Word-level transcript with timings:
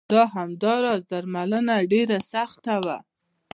دا 0.61 0.73
راز 0.83 1.01
درملنه 1.11 1.75
ډېره 1.91 2.17
سخته 2.33 2.73
وه. 2.83 2.97